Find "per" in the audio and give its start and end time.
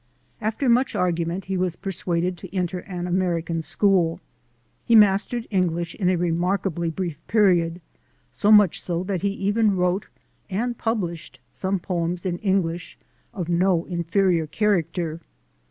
1.75-1.91